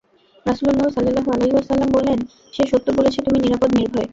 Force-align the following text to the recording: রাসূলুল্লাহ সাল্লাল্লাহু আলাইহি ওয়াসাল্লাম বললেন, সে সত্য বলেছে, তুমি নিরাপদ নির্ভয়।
রাসূলুল্লাহ 0.45 0.87
সাল্লাল্লাহু 0.89 1.29
আলাইহি 1.31 1.53
ওয়াসাল্লাম 1.53 1.89
বললেন, 1.91 2.19
সে 2.53 2.63
সত্য 2.67 2.87
বলেছে, 2.97 3.19
তুমি 3.21 3.37
নিরাপদ 3.39 3.69
নির্ভয়। 3.75 4.07